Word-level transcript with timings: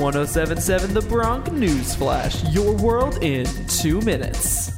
1077 0.00 0.94
The 0.94 1.02
Bronc 1.02 1.52
News 1.52 1.94
Flash, 1.94 2.42
your 2.44 2.74
world 2.74 3.22
in 3.22 3.44
two 3.66 4.00
minutes. 4.00 4.74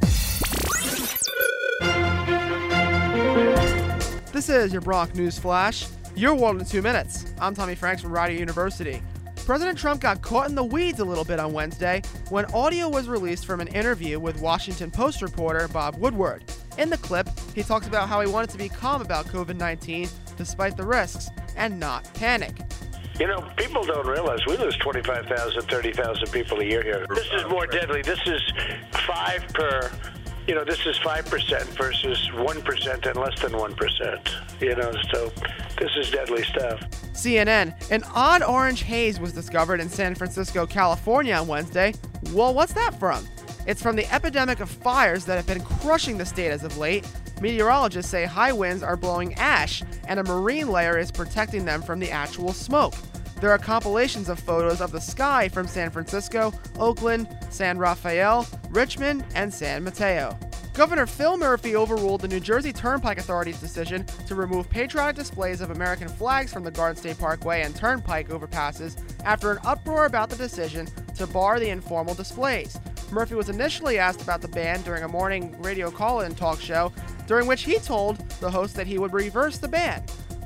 This 4.33 4.49
is 4.49 4.73
your 4.73 4.81
Bronc 4.81 5.15
News 5.15 5.39
Flash, 5.39 5.87
your 6.17 6.35
world 6.35 6.59
in 6.59 6.65
two 6.65 6.81
minutes. 6.81 7.33
I'm 7.39 7.55
Tommy 7.55 7.73
Franks 7.73 8.01
from 8.01 8.11
Rider 8.11 8.33
University. 8.33 9.01
President 9.45 9.77
Trump 9.77 10.01
got 10.01 10.21
caught 10.21 10.49
in 10.49 10.55
the 10.55 10.63
weeds 10.63 10.99
a 10.99 11.05
little 11.05 11.23
bit 11.23 11.39
on 11.39 11.53
Wednesday 11.53 12.01
when 12.27 12.43
audio 12.47 12.89
was 12.89 13.07
released 13.07 13.45
from 13.45 13.61
an 13.61 13.69
interview 13.69 14.19
with 14.19 14.41
Washington 14.41 14.91
Post 14.91 15.21
reporter 15.21 15.69
Bob 15.69 15.95
Woodward. 15.95 16.43
In 16.77 16.89
the 16.89 16.97
clip, 16.97 17.29
he 17.55 17.63
talks 17.63 17.87
about 17.87 18.09
how 18.09 18.19
he 18.19 18.27
wanted 18.27 18.49
to 18.49 18.57
be 18.57 18.67
calm 18.67 19.01
about 19.01 19.27
COVID 19.27 19.55
19 19.55 20.09
despite 20.35 20.75
the 20.75 20.85
risks 20.85 21.29
and 21.55 21.79
not 21.79 22.13
panic. 22.13 22.57
You 23.19 23.27
know, 23.27 23.41
people 23.57 23.83
don't 23.83 24.07
realize 24.07 24.39
we 24.47 24.57
lose 24.57 24.75
25,000, 24.77 25.61
30,000 25.61 26.31
people 26.31 26.59
a 26.59 26.65
year 26.65 26.81
here. 26.81 27.05
This 27.13 27.27
is 27.31 27.45
more 27.47 27.67
deadly. 27.67 28.01
This 28.01 28.19
is 28.25 28.41
five 29.05 29.45
per, 29.53 29.91
you 30.47 30.55
know, 30.55 30.65
this 30.65 30.83
is 30.85 30.97
5% 30.99 31.63
versus 31.77 32.29
1% 32.33 33.05
and 33.05 33.15
less 33.15 33.39
than 33.39 33.51
1%. 33.51 34.61
You 34.61 34.75
know, 34.75 34.91
so 35.11 35.31
this 35.77 35.91
is 35.95 36.09
deadly 36.09 36.43
stuff. 36.43 36.79
CNN, 37.13 37.91
an 37.91 38.03
odd 38.15 38.41
orange 38.41 38.81
haze 38.81 39.19
was 39.19 39.31
discovered 39.31 39.79
in 39.79 39.89
San 39.89 40.15
Francisco, 40.15 40.65
California 40.65 41.35
on 41.35 41.47
Wednesday. 41.47 41.93
Well, 42.31 42.53
what's 42.53 42.73
that 42.73 42.99
from? 42.99 43.27
It's 43.67 43.81
from 43.81 43.95
the 43.95 44.11
epidemic 44.11 44.59
of 44.59 44.69
fires 44.69 45.23
that 45.25 45.35
have 45.35 45.47
been 45.47 45.63
crushing 45.63 46.17
the 46.17 46.25
state 46.25 46.49
as 46.49 46.63
of 46.63 46.77
late. 46.77 47.07
Meteorologists 47.41 48.09
say 48.11 48.25
high 48.25 48.51
winds 48.53 48.83
are 48.83 48.97
blowing 48.97 49.33
ash, 49.35 49.83
and 50.07 50.19
a 50.19 50.23
marine 50.23 50.67
layer 50.69 50.97
is 50.97 51.11
protecting 51.11 51.63
them 51.63 51.81
from 51.81 51.99
the 51.99 52.11
actual 52.11 52.53
smoke. 52.53 52.93
There 53.43 53.51
are 53.51 53.57
compilations 53.57 54.29
of 54.29 54.39
photos 54.39 54.79
of 54.79 54.93
the 54.93 55.01
sky 55.01 55.49
from 55.49 55.67
San 55.67 55.89
Francisco, 55.89 56.53
Oakland, 56.79 57.27
San 57.49 57.77
Rafael, 57.77 58.47
Richmond, 58.69 59.25
and 59.35 59.53
San 59.53 59.83
Mateo. 59.83 60.39
Governor 60.73 61.05
Phil 61.05 61.35
Murphy 61.35 61.75
overruled 61.75 62.21
the 62.21 62.29
New 62.29 62.39
Jersey 62.39 62.71
Turnpike 62.71 63.17
Authority's 63.17 63.59
decision 63.59 64.05
to 64.27 64.35
remove 64.35 64.69
patriotic 64.69 65.17
displays 65.17 65.59
of 65.59 65.71
American 65.71 66.07
flags 66.07 66.53
from 66.53 66.63
the 66.63 66.71
Garden 66.71 66.95
State 66.95 67.19
Parkway 67.19 67.63
and 67.63 67.75
Turnpike 67.75 68.29
overpasses 68.29 68.95
after 69.25 69.51
an 69.51 69.59
uproar 69.65 70.05
about 70.05 70.29
the 70.29 70.37
decision 70.37 70.87
to 71.15 71.27
bar 71.27 71.59
the 71.59 71.67
informal 71.67 72.13
displays. 72.13 72.79
Murphy 73.11 73.35
was 73.35 73.49
initially 73.49 73.97
asked 73.97 74.21
about 74.21 74.39
the 74.39 74.47
ban 74.47 74.81
during 74.83 75.03
a 75.03 75.07
morning 75.09 75.53
radio 75.61 75.91
call 75.91 76.21
in 76.21 76.33
talk 76.33 76.61
show, 76.61 76.93
during 77.27 77.45
which 77.45 77.63
he 77.63 77.77
told 77.79 78.19
the 78.39 78.49
host 78.49 78.73
that 78.77 78.87
he 78.87 78.97
would 78.97 79.11
reverse 79.11 79.57
the 79.57 79.67
ban. 79.67 80.01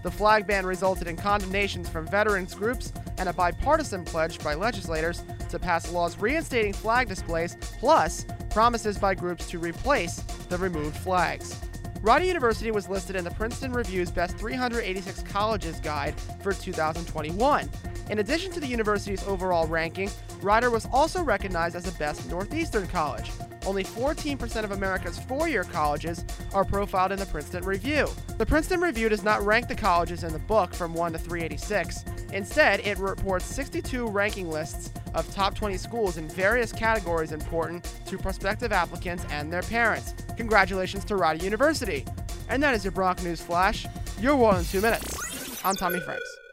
The 0.08 0.12
flag 0.12 0.48
ban 0.48 0.66
resulted 0.66 1.10
in 1.10 1.18
condemnations 1.18 1.90
from 1.90 2.08
veterans 2.08 2.56
groups 2.56 2.94
and 3.18 3.28
a 3.28 3.34
bipartisan 3.34 4.06
pledge 4.06 4.40
by 4.40 4.54
legislators 4.54 5.22
to 5.50 5.60
pass 5.60 5.92
laws 5.92 6.18
reinstating 6.18 6.72
flag 6.72 7.10
displays, 7.10 7.58
plus 7.78 8.26
promises 8.50 8.98
by 8.98 9.16
groups 9.16 9.50
to 9.50 9.60
replace 9.60 10.22
the 10.48 10.58
removed 10.60 10.96
flags. 10.96 11.60
Rider 12.02 12.24
University 12.24 12.72
was 12.72 12.88
listed 12.88 13.18
in 13.18 13.26
the 13.26 13.32
Princeton 13.32 13.74
Review's 13.74 14.10
Best 14.10 14.38
386 14.38 15.24
Colleges 15.24 15.82
Guide 15.82 16.18
for 16.42 16.54
2021. 16.54 17.70
In 18.10 18.20
addition 18.20 18.50
to 18.54 18.62
the 18.62 18.68
university's 18.68 19.28
overall 19.28 19.68
ranking, 19.68 20.10
Rider 20.42 20.70
was 20.70 20.88
also 20.92 21.24
recognized 21.24 21.76
as 21.76 21.84
the 21.84 21.98
best 21.98 22.30
Northeastern 22.30 22.88
college. 22.88 23.32
Only 23.66 23.84
14% 23.84 24.64
of 24.64 24.72
America's 24.72 25.20
four 25.20 25.50
year 25.50 25.64
colleges 25.64 26.24
are 26.54 26.64
profiled 26.64 27.12
in 27.12 27.20
the 27.20 27.26
Princeton 27.26 27.66
Review. 27.66 28.08
The 28.38 28.46
Princeton 28.46 28.80
Review 28.80 29.10
does 29.10 29.24
not 29.24 29.46
rank 29.46 29.68
the 29.68 29.76
colleges 29.76 30.24
in 30.24 30.32
the 30.32 30.40
book 30.40 30.74
from 30.74 30.94
1 30.94 31.14
to 31.14 31.18
386. 31.20 32.06
Instead, 32.32 32.80
it 32.82 32.98
reports 32.98 33.46
62 33.46 34.08
ranking 34.08 34.50
lists 34.50 34.92
of 35.14 35.30
top 35.34 35.56
20 35.56 35.78
schools 35.78 36.18
in 36.18 36.28
various 36.30 36.72
categories 36.72 37.32
important 37.32 37.84
to 38.06 38.18
prospective 38.18 38.72
applicants 38.72 39.26
and 39.32 39.52
their 39.52 39.64
parents. 39.64 40.14
Congratulations 40.38 41.04
to 41.06 41.16
Rider 41.16 41.44
University. 41.44 42.06
And 42.50 42.64
that 42.64 42.74
is 42.74 42.86
your 42.86 42.92
Bronc 42.92 43.22
News 43.24 43.42
Flash, 43.42 43.86
your 44.20 44.36
world 44.36 44.60
in 44.60 44.66
two 44.66 44.82
minutes. 44.82 45.66
I'm 45.66 45.76
Tommy 45.76 46.00
Franks. 46.00 46.47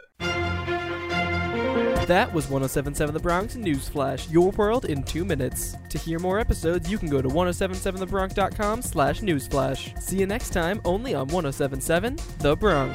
That 2.06 2.34
was 2.34 2.50
1077 2.50 3.15
The 3.15 3.20
Bronc 3.20 3.56
News 3.56 3.88
Flash, 3.88 4.28
your 4.28 4.50
world 4.50 4.84
in 4.84 5.03
two 5.04 5.25
minutes. 5.25 5.75
To 5.88 5.97
hear 5.97 6.19
more 6.19 6.38
episodes, 6.38 6.91
you 6.91 6.98
can 6.98 7.09
go 7.09 7.22
to 7.22 7.28
1077thebronc.com 7.28 8.82
slash 8.82 9.20
newsflash. 9.20 9.98
See 10.03 10.19
you 10.19 10.26
next 10.26 10.50
time, 10.50 10.82
only 10.84 11.15
on 11.15 11.28
1077 11.28 12.19
The 12.41 12.56
Bronc. 12.56 12.92